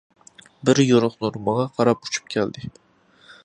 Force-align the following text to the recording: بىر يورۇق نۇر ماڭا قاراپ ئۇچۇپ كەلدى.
بىر 0.69 0.81
يورۇق 0.83 1.19
نۇر 1.25 1.37
ماڭا 1.49 1.67
قاراپ 1.77 2.09
ئۇچۇپ 2.09 2.33
كەلدى. 2.37 2.69